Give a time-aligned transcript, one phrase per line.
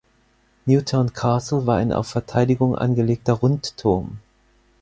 [0.65, 4.17] Newtown Castle war ein auf Verteidigung angelegter Rundturm.